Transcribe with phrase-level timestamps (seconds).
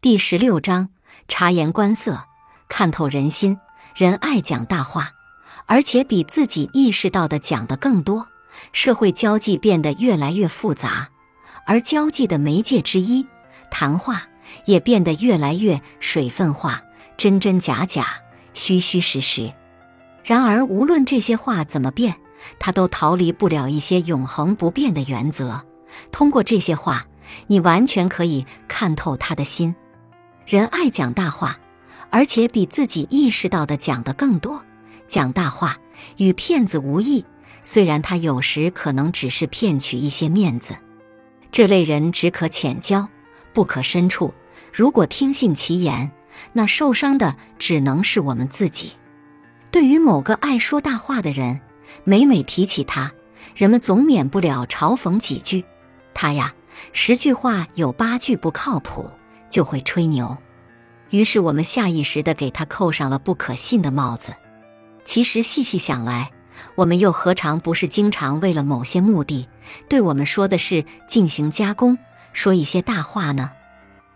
[0.00, 0.90] 第十六章：
[1.26, 2.22] 察言观色，
[2.68, 3.58] 看透人心。
[3.96, 5.10] 人爱讲大话，
[5.66, 8.28] 而且比自己意识到的讲的更多。
[8.72, 11.08] 社会交际变得越来越复杂，
[11.66, 13.26] 而交际的媒介之一——
[13.72, 14.22] 谈话，
[14.66, 16.80] 也变得越来越水分化，
[17.16, 18.06] 真真假假，
[18.54, 19.52] 虚虚实实。
[20.22, 22.14] 然而，无论这些话怎么变，
[22.60, 25.66] 它都逃离不了一些永恒不变的原则。
[26.12, 27.06] 通过这些话，
[27.48, 29.74] 你完全可以看透他的心。
[30.48, 31.58] 人爱讲大话，
[32.08, 34.64] 而且比自己意识到的讲的更多。
[35.06, 35.76] 讲大话
[36.16, 37.22] 与骗子无异，
[37.62, 40.74] 虽然他有时可能只是骗取一些面子。
[41.52, 43.06] 这类人只可浅交，
[43.52, 44.32] 不可深处。
[44.72, 46.10] 如果听信其言，
[46.54, 48.92] 那受伤的只能是我们自己。
[49.70, 51.60] 对于某个爱说大话的人，
[52.04, 53.12] 每每提起他，
[53.54, 55.66] 人们总免不了嘲讽几句
[56.14, 56.54] ：“他呀，
[56.94, 59.10] 十句话有八句不靠谱。”
[59.50, 60.36] 就会吹牛，
[61.10, 64.34] 于是我们下意识地给他扣上了不可信的帽子。
[65.04, 66.30] 其实细细想来，
[66.74, 69.48] 我们又何尝不是经常为了某些目的，
[69.88, 71.96] 对我们说的是进行加工，
[72.32, 73.52] 说一些大话呢？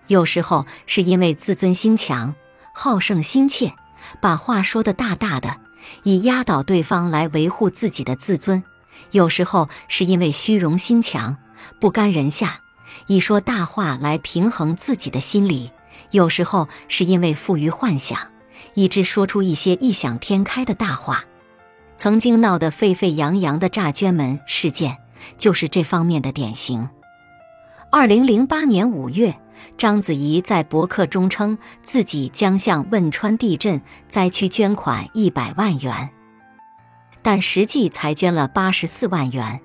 [0.09, 2.35] 有时候是因为自尊心强、
[2.75, 3.73] 好胜心切，
[4.21, 5.57] 把话说得大大的，
[6.03, 8.63] 以压倒对方来维护自己的自尊；
[9.13, 11.39] 有时候是因为虚荣心强、
[11.81, 12.62] 不甘人下。
[13.07, 15.71] 以说大话来平衡自己的心理，
[16.11, 18.19] 有时候是因为富于幻想，
[18.75, 21.25] 以致说出一些异想天开的大话。
[21.97, 24.97] 曾经闹得沸沸扬扬的诈捐门事件，
[25.39, 26.89] 就是这方面的典型。
[27.91, 29.39] 二零零八年五月，
[29.77, 36.11] 章子怡在博客中称自己将向汶川地震灾区捐款一百万元，
[37.21, 39.61] 但实际才捐了八十四万元。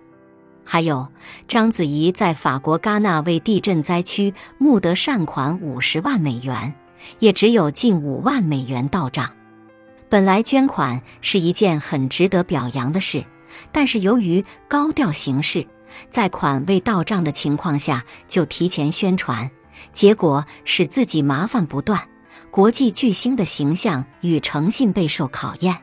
[0.70, 1.08] 还有，
[1.48, 6.76] 章子怡在法国戛纳为地震灾区募得善款五十万美元，
[7.20, 9.32] 也只有近五万美元到账。
[10.10, 13.24] 本来捐款是一件很值得表扬的事，
[13.72, 15.66] 但是由于高调行事，
[16.10, 19.50] 在款未到账的情况下就提前宣传，
[19.94, 22.10] 结果使自己麻烦不断，
[22.52, 25.78] 国际巨星的形象与诚信备受考验。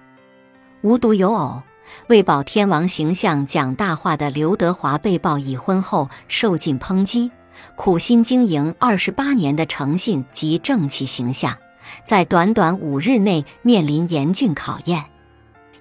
[0.82, 1.62] 无独有偶。
[2.08, 7.30] 为保天王形象讲大话的刘德华被曝已婚后受尽抨击，
[7.76, 11.56] 苦心经营二十八年的诚信及正气形象，
[12.04, 15.04] 在短短五日内面临严峻考验。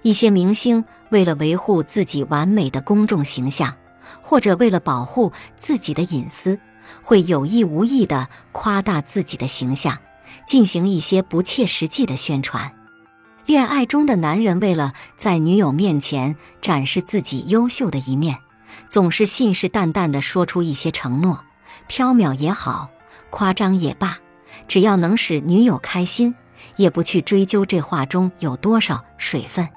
[0.02, 3.74] 一些明星为了维护自己完美的公众形象，
[4.20, 6.58] 或者为了保护自己的隐私，
[7.02, 9.98] 会有意无意地夸大自己的形象，
[10.46, 12.70] 进行一些不切实际的宣传。
[13.46, 18.38] 恋爱中的男人为了在女友面前展示自己优秀的一面，
[18.88, 21.44] 总是信誓旦旦地说出一些承诺，
[21.88, 22.88] 缥缈也好，
[23.28, 24.16] 夸张也罢，
[24.66, 26.34] 只要能使女友开心，
[26.76, 29.68] 也不去追究这话中有多少水分。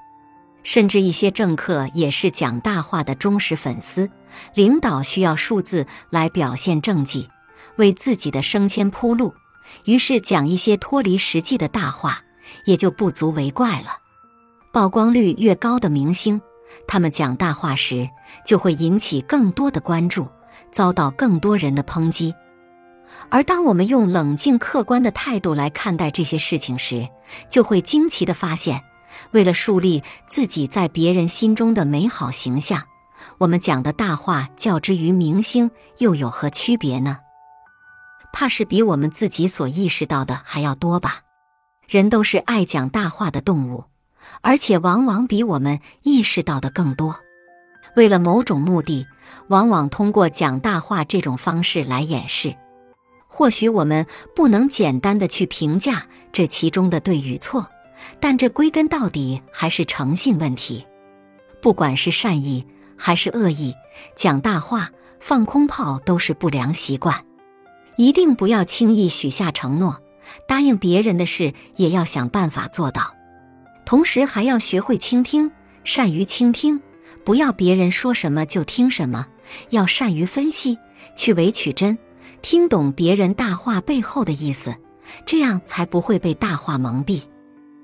[0.64, 4.10] 甚至一些政客也是讲大话的忠实粉丝，
[4.54, 7.28] 领导需要数字来表现政绩，
[7.76, 9.34] 为自己的升迁铺路，
[9.84, 12.22] 于是讲一些脱离实际的大话。
[12.64, 13.98] 也就不足为怪了。
[14.72, 16.40] 曝光率越高的明星，
[16.86, 18.08] 他们讲大话时
[18.46, 20.28] 就会引起更多的关注，
[20.70, 22.34] 遭到更多人的抨击。
[23.30, 27.08] 而当我们用冷静客观的态度来看待这些事情时，
[27.50, 28.82] 就会惊奇地发现，
[29.30, 32.82] 为了树立自己在别人心中的美好形象，
[33.38, 37.18] 我们讲的大话较之于明星又有何区别呢？
[38.30, 41.22] 怕是比我们自己所意识到的还要多吧。
[41.88, 43.84] 人都是爱讲大话的动物，
[44.42, 47.18] 而且往往比我们意识到的更多。
[47.96, 49.06] 为了某种目的，
[49.48, 52.54] 往往通过讲大话这种方式来掩饰。
[53.26, 54.06] 或许我们
[54.36, 57.66] 不能简单的去评价这其中的对与错，
[58.20, 60.86] 但这归根到底还是诚信问题。
[61.62, 62.66] 不管是善意
[62.98, 63.74] 还是恶意，
[64.14, 64.90] 讲大话、
[65.20, 67.24] 放空炮都是不良习惯。
[67.96, 70.02] 一定不要轻易许下承诺。
[70.46, 73.14] 答应别人的事也要想办法做到，
[73.84, 75.50] 同时还要学会倾听，
[75.84, 76.80] 善于倾听，
[77.24, 79.26] 不要别人说什么就听什么，
[79.70, 80.78] 要善于分析，
[81.16, 81.96] 去伪取真，
[82.42, 84.74] 听懂别人大话背后的意思，
[85.24, 87.22] 这样才不会被大话蒙蔽。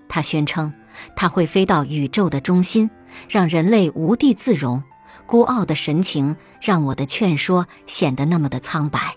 [0.08, 0.72] 他宣称
[1.16, 2.88] 他会飞到宇宙的中心，
[3.28, 4.82] 让人类无地自容，
[5.26, 9.16] 孤傲的神情让我的劝说显得那么的苍白。